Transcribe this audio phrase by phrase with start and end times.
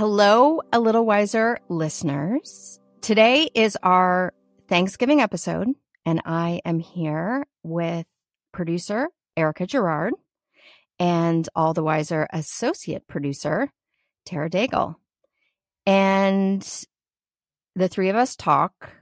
[0.00, 2.80] Hello, a little wiser listeners.
[3.02, 4.32] Today is our
[4.66, 5.68] Thanksgiving episode,
[6.06, 8.06] and I am here with
[8.50, 10.14] producer Erica Gerard
[10.98, 13.70] and all the wiser associate producer
[14.24, 14.94] Tara Daigle.
[15.84, 16.66] And
[17.76, 18.94] the three of us talk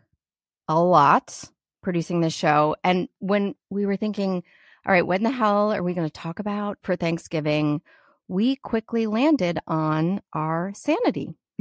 [0.67, 1.45] a lot
[1.81, 2.75] producing this show.
[2.83, 4.43] And when we were thinking,
[4.85, 7.83] all right, when the hell are we going to talk about for Thanksgiving?
[8.29, 11.35] We quickly landed on our sanity.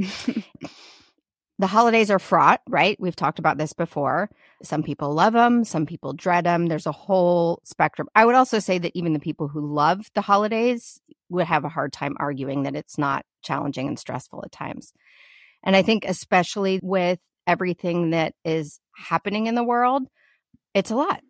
[1.58, 2.98] the holidays are fraught, right?
[3.00, 4.30] We've talked about this before.
[4.62, 6.66] Some people love them, some people dread them.
[6.66, 8.08] There's a whole spectrum.
[8.14, 11.70] I would also say that even the people who love the holidays would have a
[11.70, 14.92] hard time arguing that it's not challenging and stressful at times.
[15.64, 20.02] And I think, especially with everything that is happening in the world,
[20.74, 21.22] it's a lot.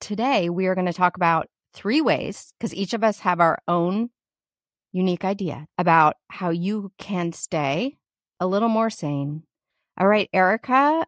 [0.00, 3.58] Today, we are going to talk about three ways because each of us have our
[3.68, 4.10] own
[4.96, 7.98] unique idea about how you can stay
[8.40, 9.42] a little more sane.
[9.98, 11.06] All right, Erica,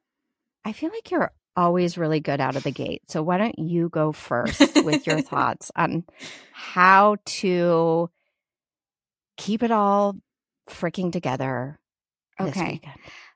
[0.64, 3.02] I feel like you're always really good out of the gate.
[3.08, 6.04] So why don't you go first with your thoughts on
[6.52, 8.10] how to
[9.36, 10.16] keep it all
[10.68, 11.78] freaking together?
[12.40, 12.80] Okay.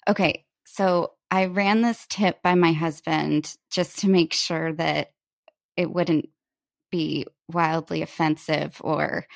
[0.08, 0.44] Okay.
[0.64, 5.08] So I ran this tip by my husband just to make sure that
[5.76, 6.28] it wouldn't
[6.90, 9.26] be wildly offensive or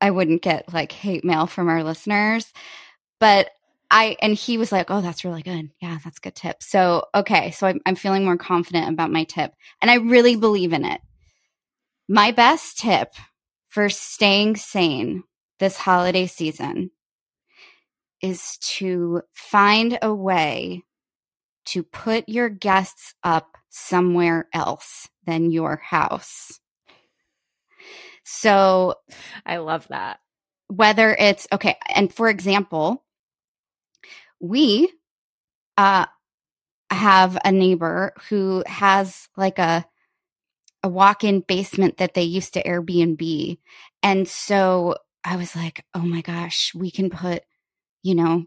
[0.00, 2.52] I wouldn't get like hate mail from our listeners.
[3.18, 3.50] But
[3.90, 5.70] I, and he was like, oh, that's really good.
[5.80, 6.62] Yeah, that's good tip.
[6.62, 7.52] So, okay.
[7.52, 11.00] So I'm, I'm feeling more confident about my tip and I really believe in it.
[12.08, 13.14] My best tip
[13.68, 15.24] for staying sane
[15.58, 16.90] this holiday season
[18.20, 20.82] is to find a way
[21.66, 26.60] to put your guests up somewhere else than your house.
[28.36, 28.94] So
[29.44, 30.20] I love that.
[30.68, 33.04] Whether it's okay, and for example,
[34.40, 34.90] we
[35.76, 36.06] uh
[36.90, 39.86] have a neighbor who has like a
[40.82, 43.58] a walk-in basement that they used to Airbnb.
[44.02, 47.42] And so I was like, "Oh my gosh, we can put,
[48.02, 48.46] you know,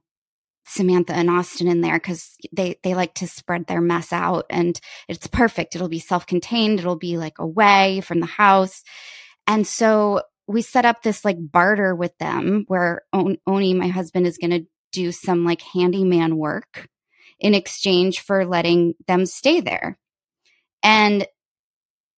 [0.65, 4.79] Samantha and Austin in there because they they like to spread their mess out and
[5.09, 5.75] it's perfect.
[5.75, 6.79] It'll be self-contained.
[6.79, 8.83] It'll be like away from the house.
[9.49, 14.37] And so we set up this like barter with them where Oni, my husband, is
[14.37, 16.87] going to do some like handyman work
[17.39, 19.97] in exchange for letting them stay there.
[20.83, 21.25] And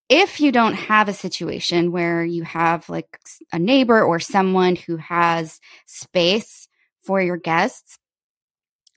[0.09, 3.17] if you don't have a situation where you have like
[3.53, 6.67] a neighbor or someone who has space
[7.05, 7.97] for your guests,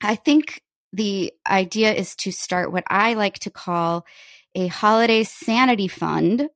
[0.03, 0.61] I think
[0.93, 4.07] the idea is to start what I like to call
[4.57, 6.49] a holiday sanity fund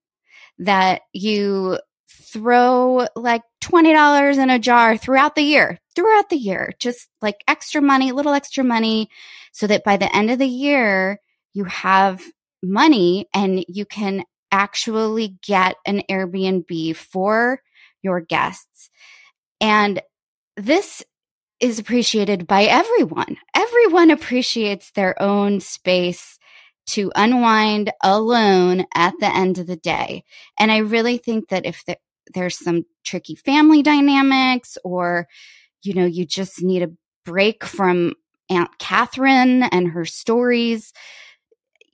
[0.59, 1.79] that you
[2.11, 7.81] throw like $20 in a jar throughout the year, throughout the year, just like extra
[7.81, 9.09] money, little extra money,
[9.53, 11.21] so that by the end of the year,
[11.55, 12.23] you have
[12.63, 17.61] money and you can actually get an Airbnb for
[18.03, 18.91] your guests.
[19.61, 20.03] And
[20.57, 21.05] this
[21.61, 23.37] is appreciated by everyone.
[23.55, 26.38] Everyone appreciates their own space
[26.89, 30.25] to unwind alone at the end of the day.
[30.59, 31.99] And I really think that if the,
[32.35, 35.29] there's some tricky family dynamics or,
[35.83, 36.93] you know, you just need a
[37.25, 38.15] break from
[38.51, 40.93] Aunt Catherine and her stories,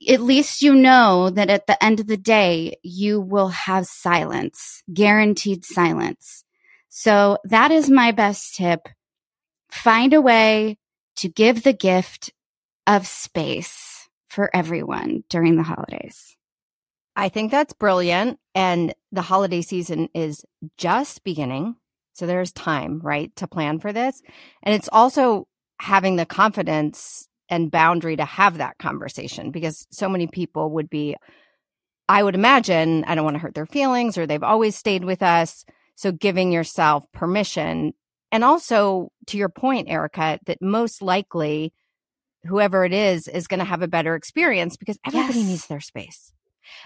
[0.07, 4.81] at least you know that at the end of the day, you will have silence,
[4.93, 6.43] guaranteed silence.
[6.87, 8.87] So that is my best tip.
[9.69, 10.77] Find a way
[11.17, 12.31] to give the gift
[12.87, 13.94] of space
[14.35, 16.35] for everyone during the holidays.
[17.15, 18.37] I think that's brilliant.
[18.53, 20.43] And the holiday season is
[20.77, 21.75] just beginning.
[22.13, 24.21] So there's time, right, to plan for this.
[24.61, 25.47] And it's also
[25.79, 31.15] having the confidence and boundary to have that conversation because so many people would be
[32.07, 35.23] I would imagine I don't want to hurt their feelings or they've always stayed with
[35.23, 35.65] us.
[35.95, 37.93] So giving yourself permission.
[38.31, 41.73] And also to your point, Erica, that most likely
[42.47, 45.47] whoever it is is going to have a better experience because everybody Yes.
[45.47, 46.31] needs their space.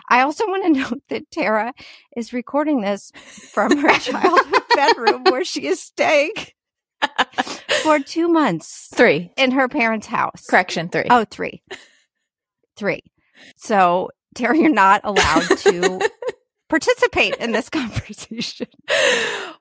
[0.09, 1.73] I also want to note that Tara
[2.15, 3.11] is recording this
[3.53, 6.33] from her childhood bedroom where she is staying
[7.83, 9.31] for two months Three.
[9.37, 10.45] in her parents' house.
[10.49, 11.05] Correction, three.
[11.09, 11.61] Oh, three.
[12.75, 13.01] Three.
[13.57, 15.99] So, Tara, you're not allowed to
[16.69, 18.67] participate in this conversation.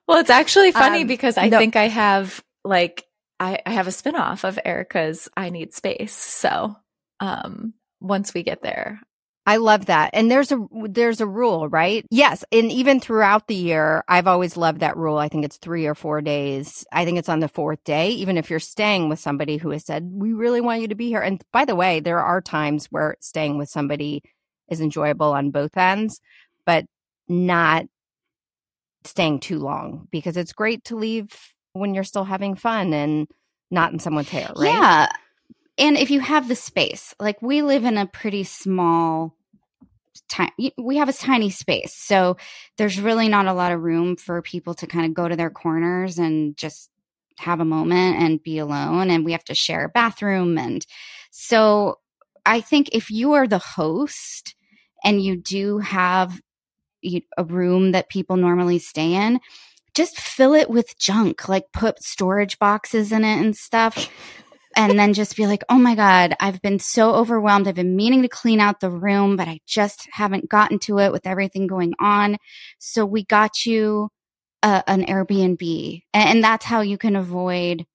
[0.07, 3.05] well, it's actually funny Um, because I no- think I have like
[3.39, 6.13] I, I have a spinoff of Erica's I Need Space.
[6.13, 6.75] So
[7.19, 9.01] um once we get there.
[9.45, 10.11] I love that.
[10.13, 12.05] And there's a there's a rule, right?
[12.11, 15.17] Yes, and even throughout the year, I've always loved that rule.
[15.17, 16.85] I think it's 3 or 4 days.
[16.91, 19.85] I think it's on the 4th day, even if you're staying with somebody who has
[19.85, 22.87] said, "We really want you to be here." And by the way, there are times
[22.91, 24.21] where staying with somebody
[24.69, 26.21] is enjoyable on both ends,
[26.65, 26.85] but
[27.27, 27.85] not
[29.03, 31.33] staying too long because it's great to leave
[31.73, 33.27] when you're still having fun and
[33.71, 34.73] not in someone's hair, right?
[34.73, 35.07] Yeah.
[35.77, 39.35] And if you have the space, like we live in a pretty small
[40.27, 41.93] time we have a tiny space.
[41.93, 42.37] So
[42.77, 45.49] there's really not a lot of room for people to kind of go to their
[45.49, 46.89] corners and just
[47.37, 50.85] have a moment and be alone and we have to share a bathroom and
[51.31, 51.99] so
[52.45, 54.55] I think if you are the host
[55.03, 56.41] and you do have
[57.03, 59.39] a room that people normally stay in,
[59.99, 64.09] just fill it with junk, like put storage boxes in it and stuff.
[64.77, 67.67] And then just be like, oh my God, I've been so overwhelmed.
[67.67, 71.11] I've been meaning to clean out the room, but I just haven't gotten to it
[71.13, 72.37] with everything going on.
[72.79, 74.09] So we got you
[74.63, 76.03] a, an Airbnb.
[76.13, 77.85] And, and that's how you can avoid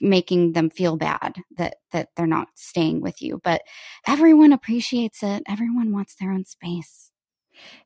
[0.00, 3.62] making them feel bad that that they're not staying with you but
[4.06, 7.10] everyone appreciates it everyone wants their own space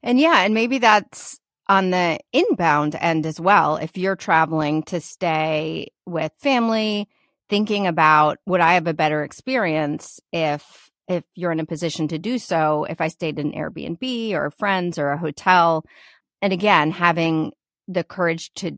[0.03, 1.39] And yeah, and maybe that's
[1.71, 3.77] on the inbound end as well.
[3.77, 7.09] If you're traveling to stay with family,
[7.49, 12.19] thinking about would I have a better experience if if you're in a position to
[12.19, 15.85] do so, if I stayed in Airbnb or friends or a hotel.
[16.43, 17.53] And again, having
[17.89, 18.77] the courage to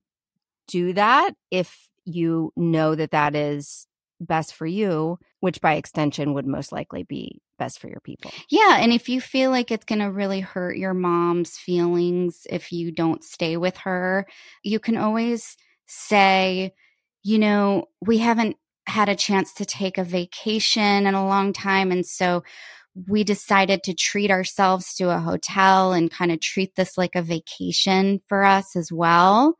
[0.68, 3.86] do that if you know that that is
[4.20, 8.32] best for you, which by extension would most likely be best for your people.
[8.50, 8.78] Yeah.
[8.80, 12.90] And if you feel like it's going to really hurt your mom's feelings if you
[12.90, 14.26] don't stay with her,
[14.64, 15.56] you can always
[15.86, 16.74] say,
[17.22, 18.56] you know, we haven't
[18.88, 21.92] had a chance to take a vacation in a long time.
[21.92, 22.42] And so
[23.08, 27.22] we decided to treat ourselves to a hotel and kind of treat this like a
[27.22, 29.56] vacation for us as well.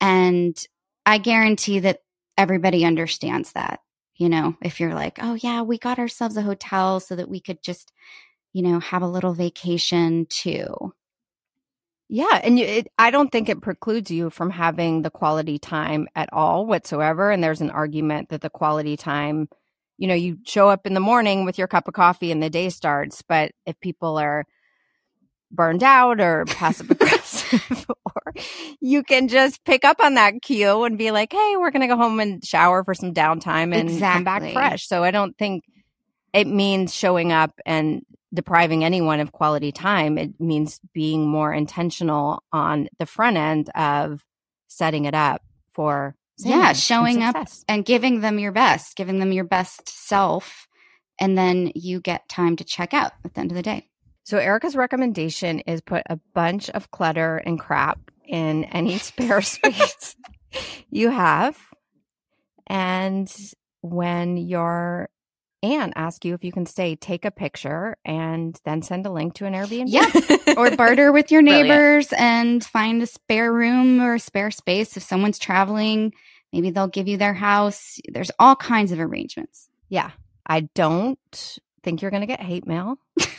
[0.00, 0.56] And
[1.04, 1.98] I guarantee that
[2.38, 3.80] everybody understands that
[4.16, 7.40] you know, if you're like, oh, yeah, we got ourselves a hotel so that we
[7.40, 7.92] could just,
[8.52, 10.92] you know, have a little vacation too.
[12.08, 16.06] Yeah, and you, it, I don't think it precludes you from having the quality time
[16.14, 17.30] at all whatsoever.
[17.30, 19.48] And there's an argument that the quality time,
[19.98, 22.50] you know, you show up in the morning with your cup of coffee and the
[22.50, 23.22] day starts.
[23.22, 24.44] But if people are
[25.50, 28.34] burned out or passive aggressive, or
[28.80, 31.86] you can just pick up on that cue and be like, hey, we're going to
[31.86, 34.86] go home and shower for some downtime and come back fresh.
[34.88, 35.64] So I don't think
[36.32, 38.04] it means showing up and
[38.34, 40.18] depriving anyone of quality time.
[40.18, 44.22] It means being more intentional on the front end of
[44.68, 49.18] setting it up for Yeah, sailing and showing up and giving them your best, giving
[49.20, 50.66] them your best self.
[51.18, 53.88] And then you get time to check out at the end of the day.
[54.26, 60.16] So Erica's recommendation is put a bunch of clutter and crap in any spare space
[60.90, 61.56] you have.
[62.66, 63.32] And
[63.82, 65.10] when your
[65.62, 69.34] aunt asks you if you can stay, take a picture and then send a link
[69.34, 69.84] to an Airbnb.
[69.86, 70.54] Yeah.
[70.56, 71.68] or barter with your Brilliant.
[71.68, 74.96] neighbors and find a spare room or a spare space.
[74.96, 76.12] If someone's traveling,
[76.52, 78.00] maybe they'll give you their house.
[78.12, 79.68] There's all kinds of arrangements.
[79.88, 80.10] Yeah.
[80.44, 82.98] I don't think you're going to get hate mail.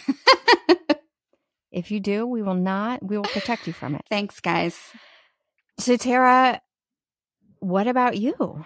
[1.78, 4.02] if you do, we will not, we will protect you from it.
[4.10, 4.78] Thanks, guys.
[5.80, 6.60] So, Tara,
[7.60, 8.66] what about you?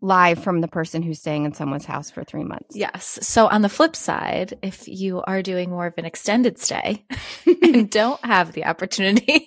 [0.00, 2.74] Live from the person who's staying in someone's house for three months.
[2.74, 3.20] Yes.
[3.22, 7.06] So on the flip side, if you are doing more of an extended stay
[7.62, 9.46] and don't have the opportunity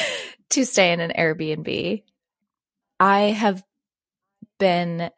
[0.50, 2.02] to stay in an Airbnb,
[2.98, 3.62] I have
[4.58, 5.10] been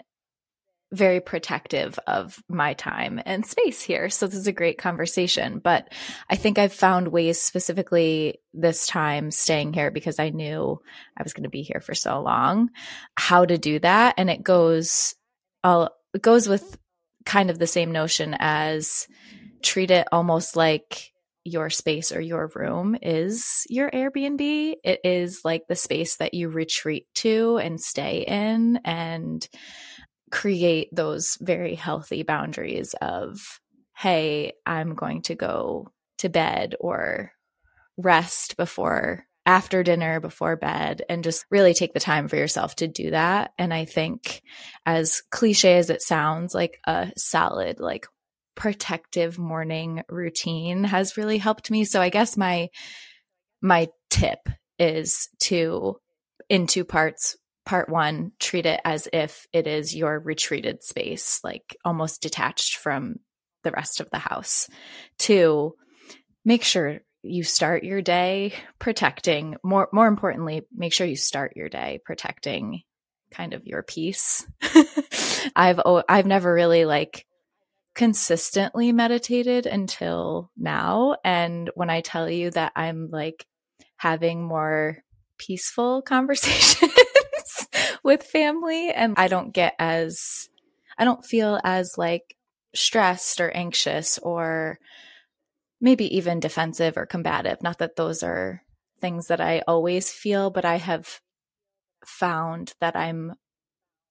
[0.94, 4.08] very protective of my time and space here.
[4.08, 5.92] So this is a great conversation, but
[6.30, 10.80] I think I've found ways specifically this time staying here because I knew
[11.16, 12.70] I was going to be here for so long,
[13.16, 14.14] how to do that.
[14.16, 15.14] And it goes,
[15.64, 16.78] it goes with
[17.24, 19.08] kind of the same notion as
[19.62, 21.10] treat it almost like
[21.46, 24.76] your space or your room is your Airbnb.
[24.82, 29.46] It is like the space that you retreat to and stay in and
[30.34, 33.60] create those very healthy boundaries of,
[33.96, 37.30] hey, I'm going to go to bed or
[37.96, 42.88] rest before after dinner, before bed, and just really take the time for yourself to
[42.88, 43.52] do that.
[43.58, 44.42] And I think,
[44.84, 48.06] as cliche as it sounds, like a solid, like
[48.56, 51.84] protective morning routine has really helped me.
[51.84, 52.70] So I guess my
[53.62, 54.40] my tip
[54.80, 55.96] is to
[56.48, 57.36] in two parts.
[57.64, 63.16] Part one, treat it as if it is your retreated space, like almost detached from
[63.62, 64.68] the rest of the house.
[65.18, 65.74] Two,
[66.44, 71.68] make sure you start your day protecting more more importantly make sure you start your
[71.68, 72.82] day protecting
[73.30, 74.46] kind of your peace
[75.56, 77.26] i've i've never really like
[77.94, 83.46] consistently meditated until now and when i tell you that i'm like
[83.96, 84.98] having more
[85.38, 86.92] peaceful conversations
[88.04, 90.48] with family and i don't get as
[90.98, 92.36] i don't feel as like
[92.74, 94.78] stressed or anxious or
[95.84, 97.62] maybe even defensive or combative.
[97.62, 98.62] Not that those are
[99.00, 101.20] things that I always feel, but I have
[102.06, 103.34] found that I'm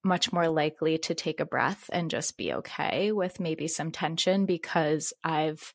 [0.04, 4.46] much more likely to take a breath and just be okay with maybe some tension
[4.46, 5.74] because I've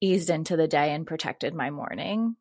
[0.00, 2.36] eased into the day and protected my morning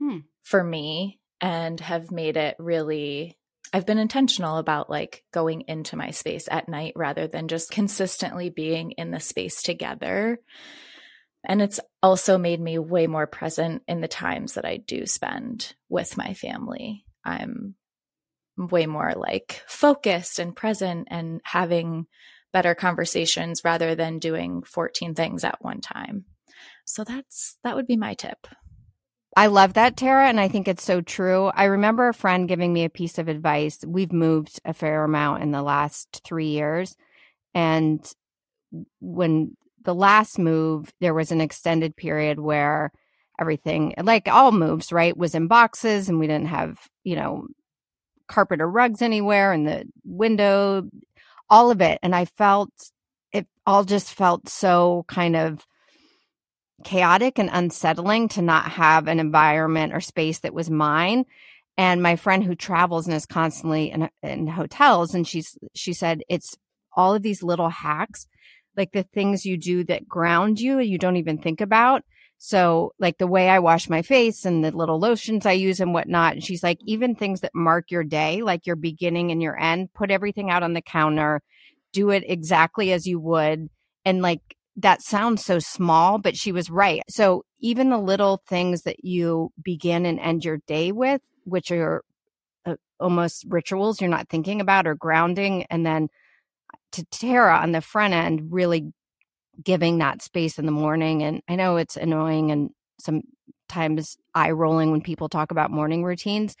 [0.00, 0.18] hmm.
[0.42, 3.36] for me and have made it really
[3.74, 8.48] I've been intentional about like going into my space at night rather than just consistently
[8.48, 10.38] being in the space together
[11.44, 15.74] and it's also made me way more present in the times that I do spend
[15.88, 17.04] with my family.
[17.24, 17.74] I'm
[18.56, 22.06] way more like focused and present and having
[22.52, 26.24] better conversations rather than doing 14 things at one time.
[26.86, 28.46] So that's that would be my tip.
[29.36, 31.46] I love that, Tara, and I think it's so true.
[31.54, 33.78] I remember a friend giving me a piece of advice.
[33.84, 36.96] We've moved a fair amount in the last three years.
[37.52, 38.04] And
[39.00, 42.92] when the last move, there was an extended period where
[43.40, 47.46] everything, like all moves, right, was in boxes and we didn't have, you know,
[48.28, 50.88] carpet or rugs anywhere and the window,
[51.50, 51.98] all of it.
[52.02, 52.70] And I felt
[53.32, 55.66] it all just felt so kind of
[56.82, 61.24] chaotic and unsettling to not have an environment or space that was mine.
[61.76, 66.22] And my friend who travels and is constantly in, in hotels, and she's she said
[66.28, 66.56] it's
[66.96, 68.28] all of these little hacks
[68.76, 72.02] like the things you do that ground you and you don't even think about.
[72.38, 75.94] So like the way I wash my face and the little lotions I use and
[75.94, 76.34] whatnot.
[76.34, 79.92] And she's like, even things that mark your day, like your beginning and your end,
[79.94, 81.40] put everything out on the counter,
[81.92, 83.70] do it exactly as you would.
[84.04, 84.42] And like
[84.76, 87.02] that sounds so small, but she was right.
[87.08, 92.02] So even the little things that you begin and end your day with, which are
[92.66, 96.08] uh, almost rituals you're not thinking about or grounding, and then
[96.92, 98.92] to Tara on the front end, really
[99.62, 101.22] giving that space in the morning.
[101.22, 106.56] And I know it's annoying and sometimes eye rolling when people talk about morning routines.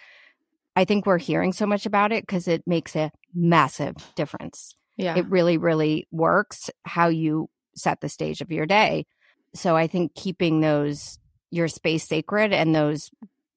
[0.76, 4.74] I think we're hearing so much about it because it makes a massive difference.
[4.96, 5.16] Yeah.
[5.16, 9.06] It really, really works how you set the stage of your day.
[9.54, 11.18] So I think keeping those,
[11.50, 13.10] your space sacred and those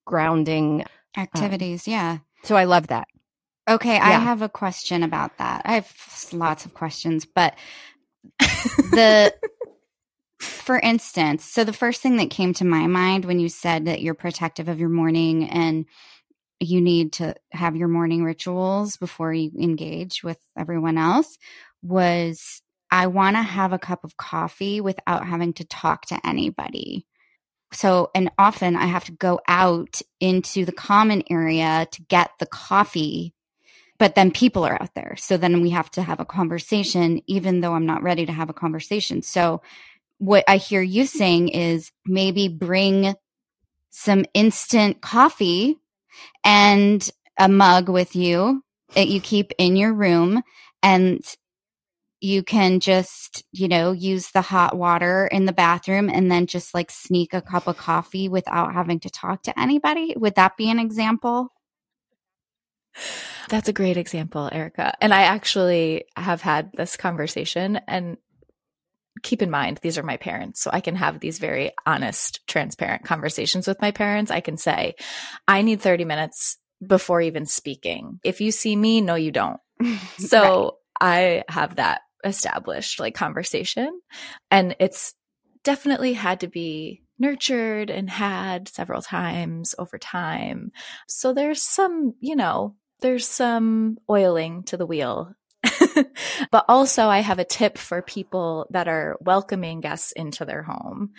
[0.06, 1.88] grounding um, activities.
[1.88, 2.20] Yeah.
[2.44, 3.08] So I love that.
[3.70, 4.08] Okay, yeah.
[4.08, 5.64] I have a question about that.
[5.66, 5.94] I have
[6.32, 7.56] lots of questions, but
[8.40, 9.34] the
[10.40, 14.02] for instance, so the first thing that came to my mind when you said that
[14.02, 15.86] you're protective of your morning and
[16.60, 21.38] you need to have your morning rituals before you engage with everyone else
[21.82, 22.62] was
[22.98, 27.06] I want to have a cup of coffee without having to talk to anybody.
[27.74, 32.46] So, and often I have to go out into the common area to get the
[32.46, 33.34] coffee
[34.00, 35.16] but then people are out there.
[35.18, 38.50] So then we have to have a conversation, even though I'm not ready to have
[38.50, 39.22] a conversation.
[39.22, 39.62] So
[40.20, 43.16] what I hear you saying is maybe bring
[43.90, 45.78] some instant coffee
[46.44, 48.64] and a mug with you
[48.94, 50.42] that you keep in your room
[50.84, 51.24] and
[52.20, 56.74] you can just, you know, use the hot water in the bathroom and then just
[56.74, 60.14] like sneak a cup of coffee without having to talk to anybody.
[60.18, 61.54] Would that be an example?
[63.50, 64.96] That's a great example, Erica.
[65.00, 68.18] And I actually have had this conversation and
[69.24, 73.04] keep in mind these are my parents so i can have these very honest transparent
[73.04, 74.94] conversations with my parents i can say
[75.48, 79.60] i need 30 minutes before even speaking if you see me no you don't
[80.20, 81.44] so right.
[81.50, 84.00] i have that established like conversation
[84.52, 85.14] and it's
[85.64, 90.72] definitely had to be nurtured and had several times over time.
[91.08, 95.34] So there's some, you know, there's some oiling to the wheel.
[96.52, 101.12] but also, I have a tip for people that are welcoming guests into their home.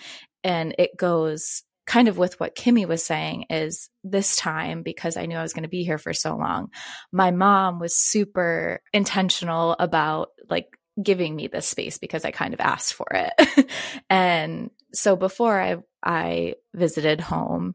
[0.45, 5.27] And it goes kind of with what Kimi was saying is this time because I
[5.27, 6.69] knew I was going to be here for so long.
[7.13, 12.61] My mom was super intentional about like giving me this space because I kind of
[12.61, 13.69] asked for it.
[14.11, 17.75] and so before I I visited home,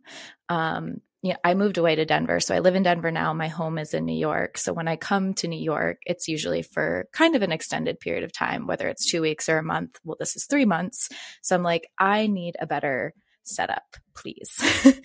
[0.50, 2.42] um, yeah, I moved away to Denver.
[2.42, 3.34] So I live in Denver now.
[3.34, 4.58] My home is in New York.
[4.58, 8.26] So when I come to New York, it's usually for kind of an extended period
[8.26, 10.00] of time, whether it's two weeks or a month.
[10.04, 11.08] Well, this is three months.
[11.42, 13.14] So I'm like, I need a better
[13.44, 14.52] setup, please.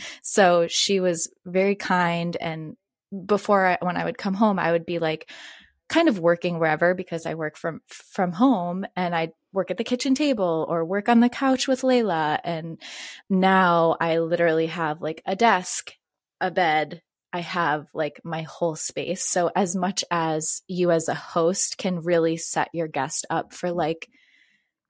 [0.23, 2.37] so she was very kind.
[2.41, 2.77] And
[3.25, 5.31] before I, when I would come home, I would be like,
[5.89, 9.85] kind of working wherever because I work from from home and I work at the
[9.85, 12.79] kitchen table or work on the couch with Layla and
[13.31, 15.93] now I literally have like a desk,
[16.41, 17.03] a bed,
[17.33, 19.25] I have like my whole space.
[19.25, 23.71] So as much as you as a host can really set your guest up for
[23.71, 24.09] like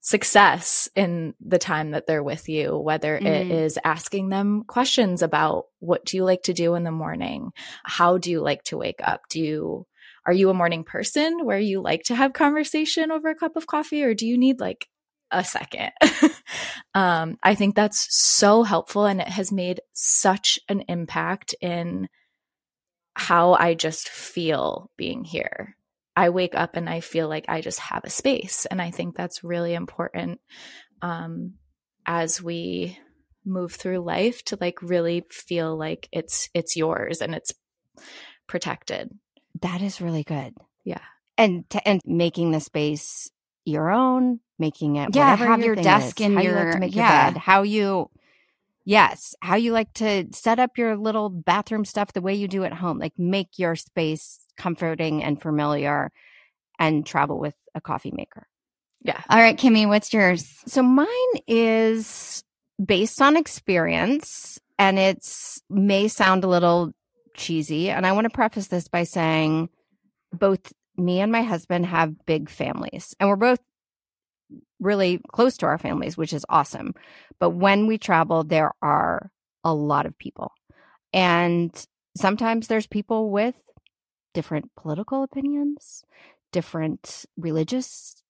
[0.00, 3.26] success in the time that they're with you, whether mm.
[3.26, 7.50] it is asking them questions about what do you like to do in the morning?
[7.84, 9.22] How do you like to wake up?
[9.28, 9.86] Do you
[10.26, 13.66] are you a morning person where you like to have conversation over a cup of
[13.66, 14.88] coffee or do you need like
[15.30, 15.90] a second?
[16.94, 22.08] um, I think that's so helpful and it has made such an impact in
[23.14, 25.76] how I just feel being here.
[26.14, 28.66] I wake up and I feel like I just have a space.
[28.66, 30.40] And I think that's really important
[31.00, 31.54] um,
[32.06, 32.98] as we
[33.44, 37.52] move through life to like really feel like it's it's yours and it's
[38.46, 39.10] protected.
[39.62, 40.54] That is really good.
[40.84, 41.00] Yeah.
[41.36, 43.30] And to, and making the space
[43.64, 47.26] your own, making it yeah, have your, your desk in your, you like make yeah.
[47.26, 48.10] your bed, how you
[48.84, 52.64] yes, how you like to set up your little bathroom stuff the way you do
[52.64, 56.10] at home, like make your space comforting and familiar
[56.78, 58.46] and travel with a coffee maker.
[59.02, 59.20] Yeah.
[59.28, 60.46] All right, Kimi, what's yours?
[60.66, 61.06] So mine
[61.46, 62.42] is
[62.82, 66.92] based on experience and it's may sound a little
[67.38, 67.90] cheesy.
[67.90, 69.70] And I want to preface this by saying
[70.32, 73.60] both me and my husband have big families, and we're both
[74.80, 76.94] really close to our families, which is awesome.
[77.38, 79.30] But when we travel, there are
[79.64, 80.52] a lot of people.
[81.12, 81.72] And
[82.16, 83.54] sometimes there's people with
[84.34, 86.04] different political opinions,
[86.52, 88.22] different religious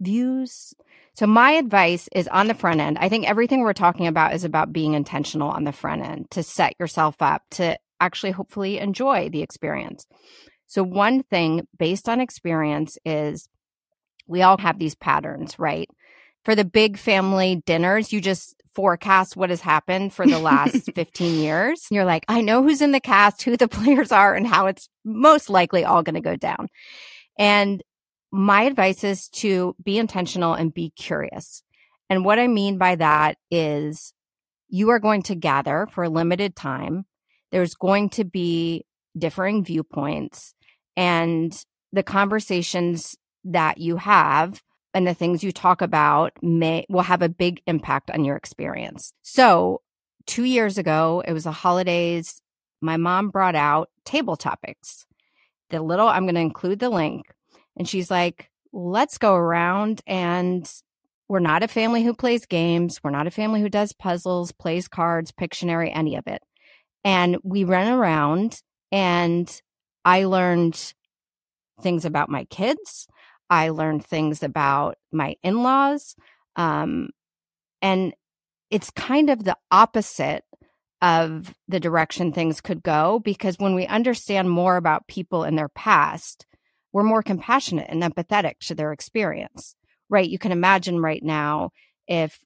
[0.00, 0.74] views.
[1.14, 2.98] So my advice is on the front end.
[2.98, 6.42] I think everything we're talking about is about being intentional on the front end to
[6.42, 10.06] set yourself up to actually hopefully enjoy the experience.
[10.66, 13.48] So, one thing based on experience is
[14.26, 15.88] we all have these patterns, right?
[16.44, 21.40] For the big family dinners, you just forecast what has happened for the last 15
[21.40, 21.86] years.
[21.90, 24.88] You're like, I know who's in the cast, who the players are, and how it's
[25.04, 26.68] most likely all going to go down.
[27.38, 27.82] And
[28.30, 31.62] my advice is to be intentional and be curious.
[32.08, 34.12] And what I mean by that is
[34.68, 37.04] you are going to gather for a limited time
[37.52, 38.84] there's going to be
[39.16, 40.54] differing viewpoints
[40.96, 44.62] and the conversations that you have
[44.94, 49.12] and the things you talk about may will have a big impact on your experience.
[49.22, 49.82] So,
[50.26, 52.40] 2 years ago, it was the holidays,
[52.80, 55.06] my mom brought out table topics.
[55.70, 57.26] The little I'm going to include the link
[57.76, 60.70] and she's like, "Let's go around and
[61.28, 63.00] we're not a family who plays games.
[63.02, 66.42] We're not a family who does puzzles, plays cards, Pictionary, any of it.
[67.04, 68.60] And we ran around
[68.90, 69.50] and
[70.04, 70.94] I learned
[71.80, 73.06] things about my kids.
[73.50, 76.14] I learned things about my in laws.
[76.56, 77.10] Um,
[77.80, 78.14] and
[78.70, 80.44] it's kind of the opposite
[81.02, 85.68] of the direction things could go because when we understand more about people in their
[85.68, 86.46] past,
[86.92, 89.74] we're more compassionate and empathetic to their experience,
[90.08, 90.28] right?
[90.28, 91.70] You can imagine right now
[92.06, 92.38] if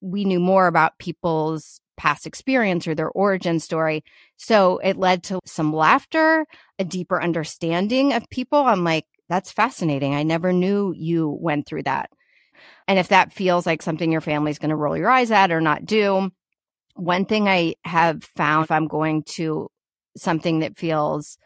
[0.00, 4.04] we knew more about people's past experience or their origin story.
[4.36, 6.46] So it led to some laughter,
[6.78, 8.60] a deeper understanding of people.
[8.60, 10.14] I'm like, that's fascinating.
[10.14, 12.10] I never knew you went through that.
[12.86, 15.60] And if that feels like something your family's going to roll your eyes at or
[15.60, 16.30] not do,
[16.94, 19.68] one thing I have found if I'm going to
[20.16, 21.38] something that feels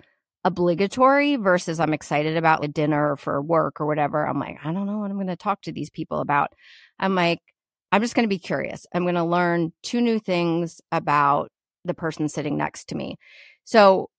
[0.44, 4.86] obligatory versus I'm excited about a dinner for work or whatever, I'm like, I don't
[4.86, 6.52] know what I'm going to talk to these people about.
[6.98, 7.40] I'm like,
[7.90, 8.86] I'm just going to be curious.
[8.92, 11.50] I'm going to learn two new things about
[11.84, 13.16] the person sitting next to me.
[13.64, 14.10] So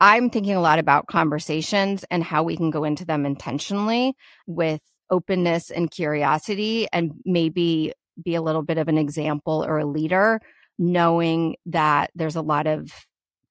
[0.00, 4.14] I'm thinking a lot about conversations and how we can go into them intentionally
[4.46, 9.86] with openness and curiosity and maybe be a little bit of an example or a
[9.86, 10.40] leader,
[10.78, 12.92] knowing that there's a lot of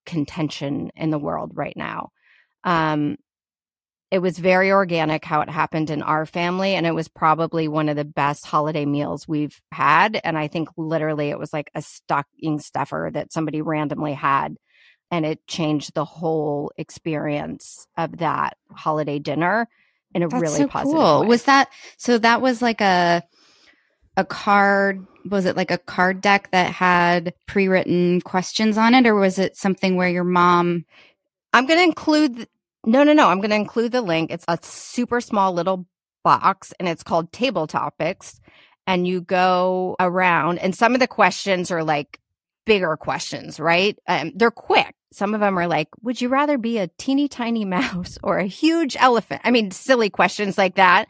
[0.06, 2.10] contention in the world right now.
[2.64, 3.18] Um,
[4.12, 7.90] it was very organic how it happened in our family, and it was probably one
[7.90, 10.20] of the best holiday meals we've had.
[10.24, 14.58] And I think literally it was like a stocking stuffer that somebody randomly had,
[15.12, 19.68] and it changed the whole experience of that holiday dinner
[20.14, 21.22] in a That's really so positive cool.
[21.22, 21.28] way.
[21.28, 22.18] Was that so?
[22.18, 23.24] That was like a
[24.16, 25.06] a card.
[25.30, 29.40] Was it like a card deck that had pre written questions on it, or was
[29.40, 30.86] it something where your mom?
[31.54, 32.48] I'm going to include,
[32.86, 33.30] no, no, no.
[33.30, 34.32] I'm going to include the link.
[34.32, 35.86] It's a super small little
[36.24, 38.40] box and it's called Table Topics.
[38.88, 42.20] And you go around, and some of the questions are like
[42.68, 43.98] bigger questions, right?
[44.08, 44.94] Um, they're quick.
[45.12, 48.46] Some of them are like, would you rather be a teeny tiny mouse or a
[48.46, 49.42] huge elephant?
[49.44, 51.08] I mean, silly questions like that.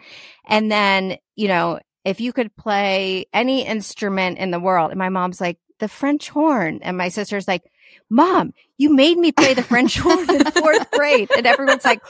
[0.47, 5.09] And then, you know, if you could play any instrument in the world, and my
[5.09, 6.79] mom's like, the French horn.
[6.81, 7.63] And my sister's like,
[8.09, 11.29] Mom, you made me play the French horn in fourth grade.
[11.35, 12.01] And everyone's like,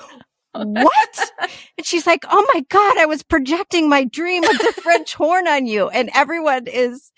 [0.53, 1.31] what?
[1.77, 5.47] And she's like, Oh my God, I was projecting my dream of the French horn
[5.47, 5.89] on you.
[5.89, 7.11] And everyone is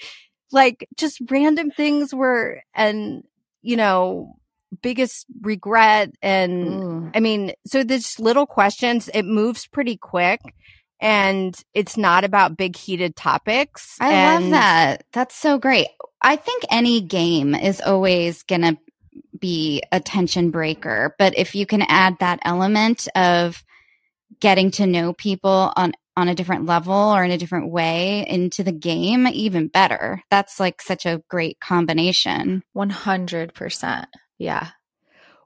[0.52, 3.24] like, just random things were, and,
[3.62, 4.38] you know,
[4.82, 6.12] biggest regret.
[6.22, 7.12] And Ooh.
[7.14, 10.42] I mean, so this little questions, it moves pretty quick
[11.00, 13.98] and it's not about big heated topics.
[14.00, 15.04] I love that.
[15.14, 15.88] That's so great.
[16.22, 18.78] I think any game is always going to
[19.40, 23.64] be a tension breaker, but if you can add that element of
[24.40, 28.64] getting to know people on on a different level or in a different way into
[28.64, 30.20] the game, even better.
[30.32, 32.64] That's like such a great combination.
[32.76, 34.06] 100%.
[34.40, 34.70] Yeah.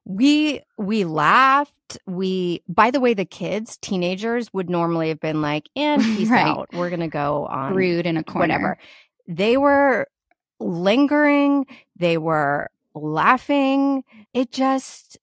[0.05, 5.67] we we laughed we by the way the kids teenagers would normally have been like
[5.75, 6.47] and peace Right.
[6.47, 8.41] out we're gonna go on Rude in a corner.
[8.41, 8.77] whatever
[9.27, 10.07] they were
[10.61, 11.65] lingering
[11.97, 14.03] they were laughing.
[14.33, 15.17] It just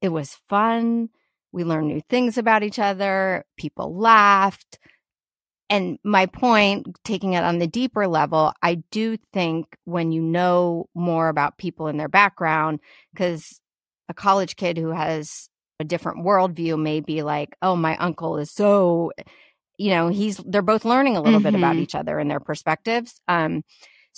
[0.00, 1.10] it was fun.
[1.52, 3.44] We learned new things about each other.
[3.56, 4.78] People laughed.
[5.70, 10.86] And my point taking it on the deeper level i do think when you know
[10.94, 12.80] more about people and their background
[13.12, 13.60] because
[14.08, 18.50] a college kid who has a different worldview may be like oh my uncle is
[18.50, 19.12] so
[19.76, 21.80] you know he's they're both learning a little bit about Mhm.
[21.82, 23.20] each other and their perspectives.
[23.28, 23.62] Um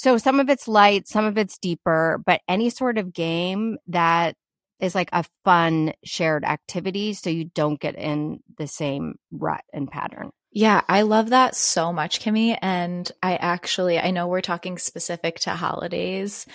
[0.01, 4.35] so some of it's light some of it's deeper but any sort of game that
[4.81, 9.91] is like a fun shared activity so you don't get in the same rut and
[9.91, 12.57] pattern Yeah, I love that so much, Kimi.
[12.61, 16.47] And I actually, I know we're talking specific to holidays,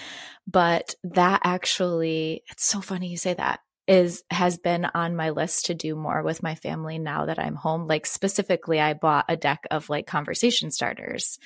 [0.46, 5.68] but that actually, it's so funny you say that is has been on my list
[5.68, 7.88] to do more with my family now that I'm home.
[7.88, 11.38] Like specifically, I bought a deck of like conversation starters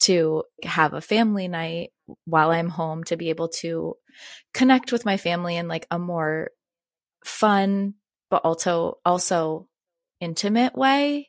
[0.00, 1.90] to have a family night
[2.24, 3.94] while I'm home to be able to
[4.54, 6.50] connect with my family in like a more
[7.24, 7.94] fun,
[8.30, 9.68] but also also
[10.20, 11.28] intimate way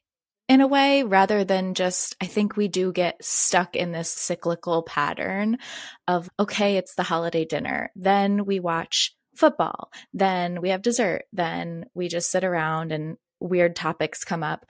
[0.50, 4.84] in a way rather than just I think we do get stuck in this cyclical
[4.84, 5.58] pattern
[6.08, 11.86] of okay it's the holiday dinner then we watch football then we have dessert then
[11.94, 14.66] we just sit around and weird topics come up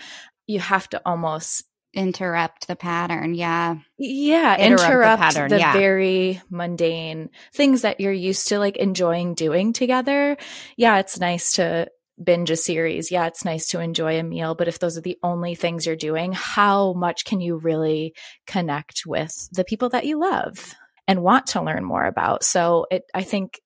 [0.47, 1.63] you have to almost
[1.95, 3.35] Interrupt the pattern.
[3.35, 3.75] Yeah.
[3.99, 5.73] yeah Interrupt the pattern, the yeah.
[5.73, 10.35] very mundane things that you're used to like enjoying doing together
[10.75, 11.87] yeah it's nice to
[12.21, 15.17] binge a series yeah it's nice to enjoy a meal but if those are the
[15.21, 18.13] only things you're doing how much can you really
[18.47, 20.75] connect with the people that you love
[21.07, 23.59] and want to learn more about so it i think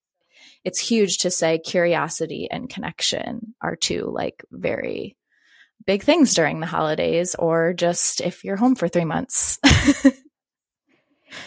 [0.68, 5.16] it's huge to say curiosity and connection are two like very
[5.86, 9.60] big things during the holidays or just if you're home for 3 months.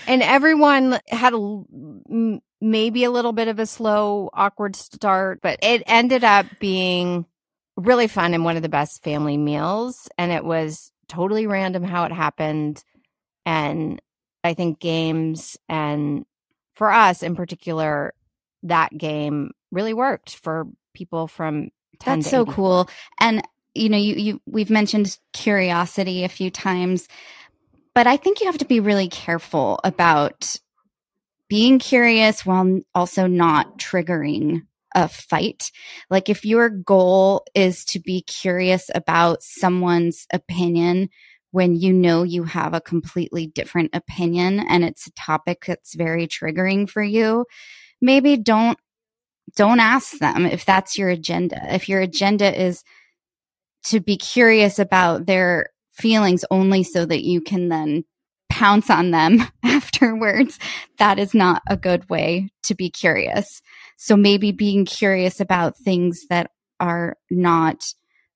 [0.07, 1.63] And everyone had a
[2.61, 7.25] maybe a little bit of a slow awkward start but it ended up being
[7.77, 10.09] really fun and one of the best family meals.
[10.19, 12.83] And it was totally random how it happened.
[13.45, 14.01] And
[14.45, 16.25] i think games and
[16.75, 18.15] for us in particular
[18.65, 21.71] that game really worked for people from
[22.01, 22.55] 10 That's so 84.
[22.55, 22.91] cool.
[23.21, 23.43] And
[23.75, 27.09] you know, you you we've mentioned curiosity a few times,
[27.95, 30.57] but I think you have to be really careful about
[31.49, 34.63] being curious while also not triggering
[34.95, 35.71] a fight.
[36.09, 41.11] Like if your goal is to be curious about someone's opinion
[41.53, 46.29] when you know you have a completely different opinion and it's a topic that's very
[46.29, 47.45] triggering for you,
[48.01, 48.79] maybe don't
[49.57, 51.59] don't ask them if that's your agenda.
[51.75, 52.85] If your agenda is
[53.85, 58.05] to be curious about their feelings only so that you can then
[58.49, 60.59] pounce on them afterwards,
[60.99, 63.63] that is not a good way to be curious.
[63.97, 67.85] So maybe being curious about things that are not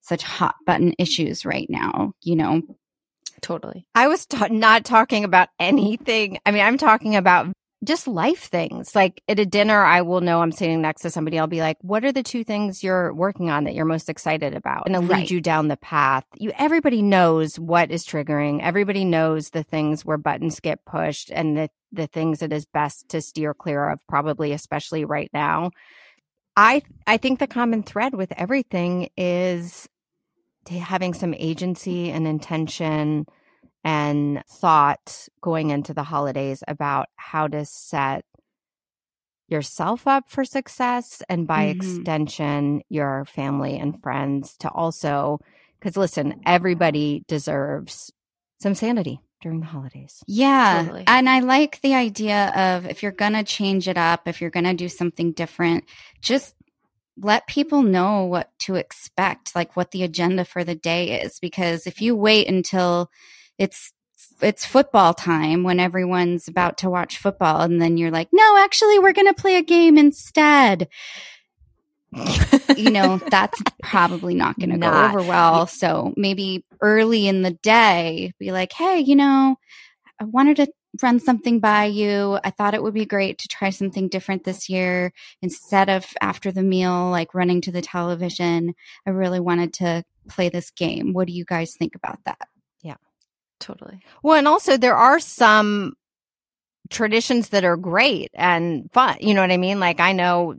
[0.01, 2.61] such hot button issues right now, you know.
[3.41, 3.85] Totally.
[3.95, 6.39] I was ta- not talking about anything.
[6.45, 7.47] I mean, I'm talking about
[7.85, 8.95] just life things.
[8.95, 11.39] Like at a dinner, I will know I'm sitting next to somebody.
[11.39, 14.55] I'll be like, "What are the two things you're working on that you're most excited
[14.55, 15.19] about?" And it'll Right.
[15.19, 16.25] lead you down the path.
[16.37, 18.61] You, everybody knows what is triggering.
[18.63, 23.09] Everybody knows the things where buttons get pushed and the the things that is best
[23.09, 23.99] to steer clear of.
[24.09, 25.71] Probably, especially right now.
[26.57, 29.87] I I think the common thread with everything is
[30.65, 33.25] to having some agency and intention
[33.85, 38.25] and thought going into the holidays about how to set
[39.47, 41.71] yourself up for success and by Mhm.
[41.71, 45.39] extension your family and friends to also
[45.79, 48.11] because listen everybody deserves
[48.59, 50.81] some sanity during the holidays Yeah.
[50.81, 51.03] Totally.
[51.05, 54.49] And I like the idea of if you're going to change it up, if you're
[54.49, 55.83] going to do something different,
[56.21, 56.55] just
[57.17, 61.39] let people know what to expect, like what the agenda for the day is.
[61.39, 63.11] Because if you wait until
[63.57, 63.91] it's
[64.41, 68.99] it's football time when everyone's about to watch football and then you're like, no, actually,
[68.99, 70.87] we're going to play a game instead.
[72.75, 75.67] you know, that's probably not going to go over well.
[75.67, 79.57] So maybe early in the day, be like, hey, you know,
[80.19, 80.67] I wanted to
[81.01, 82.39] run something by you.
[82.43, 85.11] I thought it would be great to try something different this year.
[85.41, 90.49] Instead of after the meal, like running to the television, I really wanted to play
[90.49, 91.13] this game.
[91.13, 92.47] What do you guys think about that?
[93.65, 93.99] Totally.
[94.21, 95.93] Well, and also there are some
[96.91, 99.17] traditions that are great and fun.
[99.21, 99.79] You know what I mean?
[99.79, 100.53] Like I know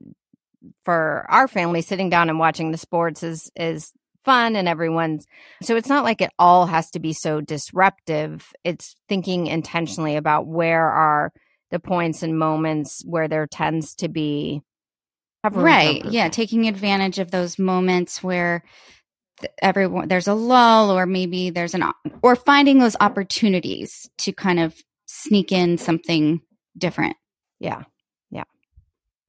[0.85, 3.93] for our family, sitting down and watching the sports is is
[4.25, 5.25] fun and everyone's
[5.63, 8.53] so it's not like it all has to be so disruptive.
[8.65, 11.33] It's thinking intentionally about where are
[11.71, 14.63] the points and moments where there tends to be
[15.45, 16.05] have room for Right.
[16.07, 16.29] Yeah.
[16.29, 18.65] Taking advantage of those moments where
[19.61, 21.85] everyone, there's a lull or maybe there's an,
[22.23, 24.75] or finding those opportunities to kind of
[25.07, 26.41] sneak in something
[26.77, 27.17] different.
[27.59, 27.83] Yeah.
[28.31, 28.45] Yeah.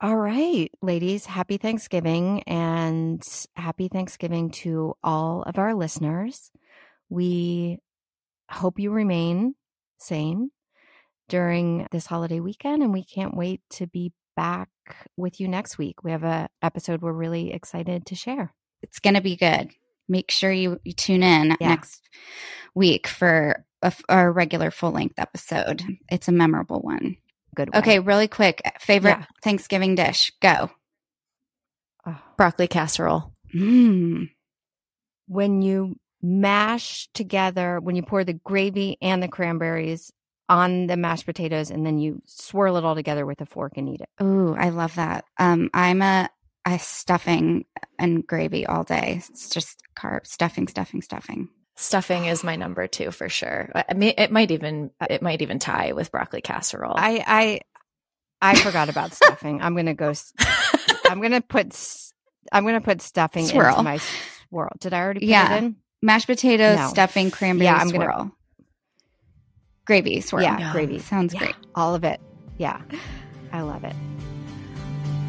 [0.02, 3.22] All right, ladies, happy Thanksgiving and
[3.56, 6.52] happy Thanksgiving to all of our listeners.
[7.10, 7.80] We
[8.50, 9.56] hope you remain
[10.00, 10.52] sane
[11.30, 14.70] during this holiday weekend and we can't wait to be back
[15.17, 16.04] with you next week.
[16.04, 18.54] We have a episode we're really excited to share.
[18.82, 19.72] It's going to be good.
[20.10, 21.70] Make sure you, you tune in Yeah.
[21.70, 22.02] next
[22.76, 25.84] week for a, a regular full length episode.
[26.10, 27.17] It's a memorable one.
[27.56, 27.74] Good.
[27.74, 27.80] one.
[27.80, 28.00] Okay.
[28.00, 28.62] Really quick.
[28.80, 29.26] Favorite Yeah.
[29.43, 30.32] Thanksgiving dish?
[30.41, 30.70] Go.
[32.06, 32.17] Oh.
[32.38, 33.34] Broccoli casserole.
[33.56, 34.30] Mm.
[35.28, 40.12] when you mash together, when you pour the gravy and the cranberries
[40.50, 43.89] on the mashed potatoes and then you swirl it all together with a fork and
[43.89, 44.10] eat it.
[44.24, 45.26] Ooh, I love that.
[45.38, 46.30] Um, I'm a,
[46.76, 47.64] stuffing
[47.98, 49.22] and gravy all day.
[49.30, 51.48] It's just carb stuffing, stuffing, stuffing.
[51.78, 53.72] Stuffing is my number two for sure.
[53.74, 56.96] I mean, it might even it might even tie with broccoli casserole.
[56.98, 57.62] I I
[58.42, 59.62] I forgot about stuffing.
[59.62, 60.14] I'm gonna go.
[61.10, 61.74] I'm gonna put.
[62.52, 63.70] I'm gonna put stuffing Swirl.
[63.70, 64.00] into my
[64.50, 64.72] swirl.
[64.80, 65.54] Did I already put Yeah.
[65.56, 65.76] it in?
[66.02, 66.88] Mashed potatoes, No.
[66.90, 68.32] stuffing, cranberry Yeah, I'm gonna- swirl.
[69.86, 70.44] Gravy swirl.
[70.44, 70.72] Yeah, Yum.
[70.74, 71.00] gravy.
[71.00, 71.56] Sounds Yeah, great.
[71.76, 72.20] All of it.
[72.58, 72.82] Yeah,
[73.54, 73.96] I love it.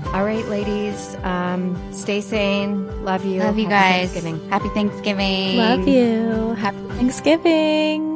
[0.06, 1.16] All right, ladies.
[1.22, 3.04] Um, stay sane.
[3.04, 3.40] Love you.
[3.40, 4.12] Love you Happy guys.
[4.12, 4.50] Thanksgiving.
[4.50, 5.56] Happy Thanksgiving.
[5.56, 6.54] Love you.
[6.54, 8.08] Happy Thanksgiving.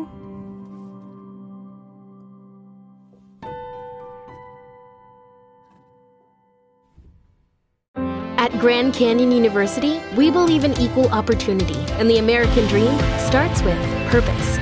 [8.43, 13.79] At Grand Canyon University, we believe in equal opportunity, and the American dream starts with
[14.11, 14.62] purpose.